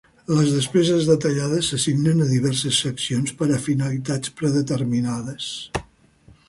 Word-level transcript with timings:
Les 0.35 0.53
despeses 0.53 1.09
detallades 1.09 1.67
s'assignen 1.73 2.25
a 2.27 2.31
diverses 2.31 2.81
seccions 2.87 3.37
per 3.43 3.51
a 3.59 3.61
finalitats 3.69 4.35
predeterminades. 4.41 5.55